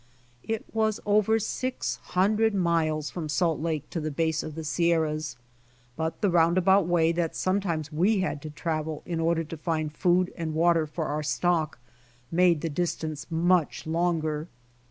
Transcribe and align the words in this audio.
It 0.43 0.65
was 0.73 0.99
over 1.05 1.37
six 1.37 1.97
hundred 2.01 2.55
miles 2.55 3.11
from 3.11 3.29
Salt 3.29 3.59
Lake 3.59 3.87
to 3.91 3.99
the 3.99 4.09
base 4.09 4.41
of 4.41 4.55
the 4.55 4.63
Sierras, 4.63 5.37
but 5.95 6.21
the 6.21 6.31
roundabout 6.31 6.87
way 6.87 7.11
that 7.11 7.35
sometimes 7.35 7.93
we 7.93 8.21
had 8.21 8.41
to 8.41 8.49
travel 8.49 9.03
in 9.05 9.19
order 9.19 9.43
to 9.43 9.57
find 9.57 9.93
food 9.93 10.33
and 10.35 10.55
water 10.55 10.87
for 10.87 11.05
our 11.05 11.21
stock 11.21 11.77
mjade 12.33 12.61
the 12.61 12.67
distance 12.71 13.27
much 13.29 13.85
longer. 13.85 14.47